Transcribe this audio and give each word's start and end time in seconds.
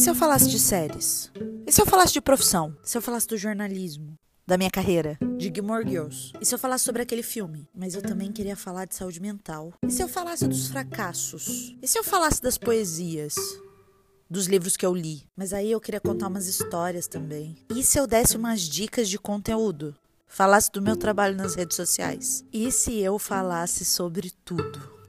Se 0.00 0.08
eu 0.08 0.14
falasse 0.14 0.48
de 0.48 0.58
séries? 0.58 1.30
E 1.66 1.70
se 1.70 1.78
eu 1.78 1.84
falasse 1.84 2.14
de 2.14 2.22
profissão? 2.22 2.74
Se 2.82 2.96
eu 2.96 3.02
falasse 3.02 3.26
do 3.26 3.36
jornalismo? 3.36 4.14
Da 4.46 4.56
minha 4.56 4.70
carreira? 4.70 5.18
De 5.36 5.52
Gilmore 5.54 5.86
Girls? 5.86 6.32
E 6.40 6.46
se 6.46 6.54
eu 6.54 6.58
falasse 6.58 6.84
sobre 6.84 7.02
aquele 7.02 7.22
filme? 7.22 7.68
Mas 7.74 7.94
eu 7.94 8.00
também 8.00 8.32
queria 8.32 8.56
falar 8.56 8.86
de 8.86 8.94
saúde 8.94 9.20
mental. 9.20 9.74
E 9.86 9.90
se 9.90 10.02
eu 10.02 10.08
falasse 10.08 10.48
dos 10.48 10.68
fracassos? 10.68 11.76
E 11.82 11.86
se 11.86 11.98
eu 11.98 12.02
falasse 12.02 12.40
das 12.40 12.56
poesias? 12.56 13.34
dos 14.30 14.46
livros 14.46 14.74
que 14.74 14.86
eu 14.86 14.94
li. 14.94 15.26
Mas 15.36 15.52
aí 15.52 15.70
eu 15.70 15.80
queria 15.80 16.00
contar 16.00 16.28
umas 16.28 16.46
histórias 16.46 17.06
também. 17.06 17.58
E 17.68 17.82
se 17.82 17.98
eu 17.98 18.06
desse 18.06 18.38
umas 18.38 18.62
dicas 18.62 19.06
de 19.06 19.18
conteúdo? 19.18 19.94
Falasse 20.26 20.72
do 20.72 20.80
meu 20.80 20.96
trabalho 20.96 21.36
nas 21.36 21.56
redes 21.56 21.76
sociais? 21.76 22.42
E 22.50 22.72
se 22.72 22.96
eu 23.00 23.18
falasse 23.18 23.84
sobre 23.84 24.32
tudo? 24.46 24.99